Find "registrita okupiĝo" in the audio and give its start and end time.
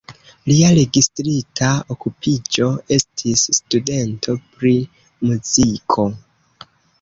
0.77-2.69